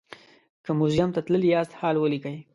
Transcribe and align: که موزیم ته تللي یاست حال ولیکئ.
که 0.63 0.71
موزیم 0.79 1.09
ته 1.15 1.19
تللي 1.25 1.47
یاست 1.53 1.73
حال 1.79 1.95
ولیکئ. 1.99 2.37